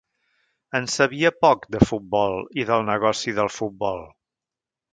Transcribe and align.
En 0.79 0.87
sabia 0.93 1.31
poc 1.45 1.67
de 1.75 1.81
futbol 1.91 2.39
i 2.63 2.65
del 2.71 2.89
negoci 2.89 3.35
del 3.43 3.53
futbol. 3.61 4.03